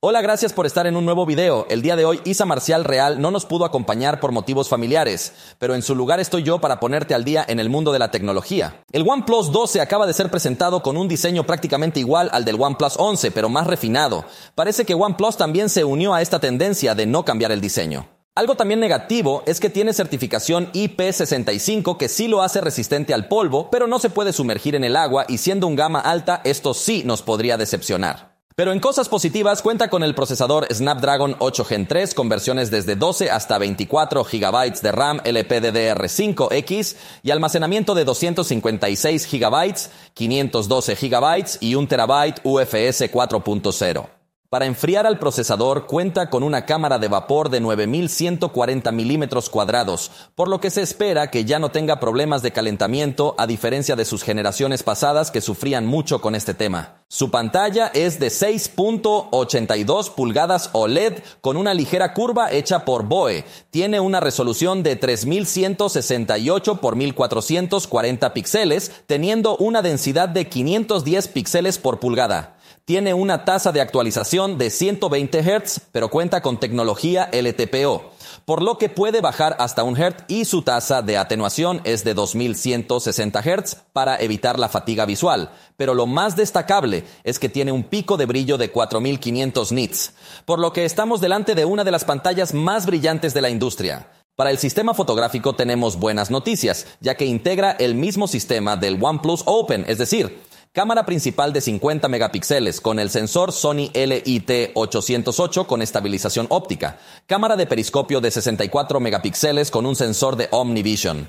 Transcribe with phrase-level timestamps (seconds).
[0.00, 1.66] Hola, gracias por estar en un nuevo video.
[1.68, 5.74] El día de hoy Isa Marcial Real no nos pudo acompañar por motivos familiares, pero
[5.74, 8.84] en su lugar estoy yo para ponerte al día en el mundo de la tecnología.
[8.92, 12.94] El OnePlus 12 acaba de ser presentado con un diseño prácticamente igual al del OnePlus
[12.96, 14.24] 11, pero más refinado.
[14.54, 18.08] Parece que OnePlus también se unió a esta tendencia de no cambiar el diseño.
[18.36, 23.68] Algo también negativo es que tiene certificación IP65 que sí lo hace resistente al polvo,
[23.68, 27.02] pero no se puede sumergir en el agua y siendo un gama alta esto sí
[27.04, 28.27] nos podría decepcionar.
[28.58, 32.96] Pero en cosas positivas cuenta con el procesador Snapdragon 8 Gen 3 con versiones desde
[32.96, 39.74] 12 hasta 24 GB de RAM LPDDR5X y almacenamiento de 256 GB,
[40.12, 44.17] 512 GB y 1 TB UFS 4.0.
[44.50, 50.48] Para enfriar al procesador cuenta con una cámara de vapor de 9140 milímetros cuadrados, por
[50.48, 54.22] lo que se espera que ya no tenga problemas de calentamiento a diferencia de sus
[54.22, 57.02] generaciones pasadas que sufrían mucho con este tema.
[57.08, 63.44] Su pantalla es de 6.82 pulgadas OLED con una ligera curva hecha por BOE.
[63.68, 72.00] Tiene una resolución de 3168 por 1440 píxeles, teniendo una densidad de 510 píxeles por
[72.00, 72.57] pulgada.
[72.88, 78.12] Tiene una tasa de actualización de 120 Hz, pero cuenta con tecnología LTPO,
[78.46, 82.14] por lo que puede bajar hasta un Hz y su tasa de atenuación es de
[82.14, 85.50] 2160 Hz para evitar la fatiga visual.
[85.76, 90.14] Pero lo más destacable es que tiene un pico de brillo de 4500 nits,
[90.46, 94.08] por lo que estamos delante de una de las pantallas más brillantes de la industria.
[94.34, 99.42] Para el sistema fotográfico tenemos buenas noticias, ya que integra el mismo sistema del OnePlus
[99.44, 100.47] Open, es decir,
[100.78, 107.00] Cámara principal de 50 megapíxeles con el sensor Sony LIT808 con estabilización óptica.
[107.26, 111.28] Cámara de periscopio de 64 megapíxeles con un sensor de OmniVision.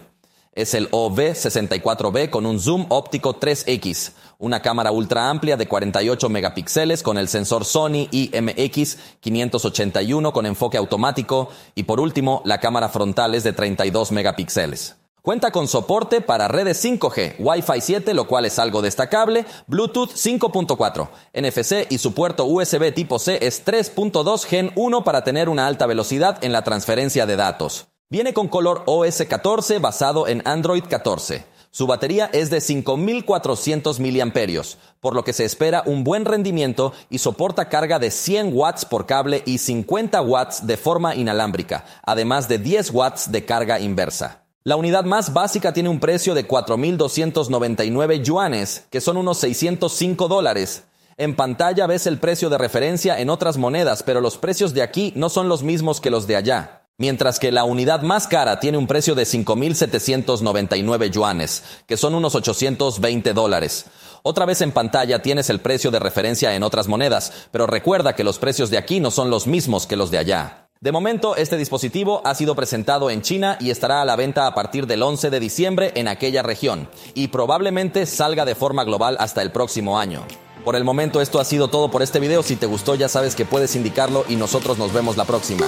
[0.53, 7.01] Es el OV64B con un zoom óptico 3X, una cámara ultra amplia de 48 megapíxeles
[7.01, 13.43] con el sensor Sony IMX581 con enfoque automático y por último la cámara frontal es
[13.43, 14.97] de 32 megapíxeles.
[15.21, 21.09] Cuenta con soporte para redes 5G, Wi-Fi 7, lo cual es algo destacable, Bluetooth 5.4,
[21.33, 25.87] NFC y su puerto USB tipo C es 3.2 Gen 1 para tener una alta
[25.87, 27.87] velocidad en la transferencia de datos.
[28.09, 31.45] Viene con color OS 14 basado en Android 14.
[31.69, 34.63] Su batería es de 5400 mAh,
[35.01, 39.05] por lo que se espera un buen rendimiento y soporta carga de 100 watts por
[39.05, 44.48] cable y 50 watts de forma inalámbrica, además de 10 watts de carga inversa.
[44.69, 50.83] La unidad más básica tiene un precio de 4.299 yuanes, que son unos 605 dólares.
[51.17, 55.11] En pantalla ves el precio de referencia en otras monedas, pero los precios de aquí
[55.15, 56.83] no son los mismos que los de allá.
[56.99, 62.35] Mientras que la unidad más cara tiene un precio de 5.799 yuanes, que son unos
[62.35, 63.87] 820 dólares.
[64.21, 68.23] Otra vez en pantalla tienes el precio de referencia en otras monedas, pero recuerda que
[68.23, 70.68] los precios de aquí no son los mismos que los de allá.
[70.81, 74.55] De momento, este dispositivo ha sido presentado en China y estará a la venta a
[74.55, 79.41] partir del 11 de diciembre en aquella región, y probablemente salga de forma global hasta
[79.41, 80.23] el próximo año.
[80.63, 83.35] Por el momento esto ha sido todo por este video, si te gustó ya sabes
[83.35, 85.67] que puedes indicarlo y nosotros nos vemos la próxima.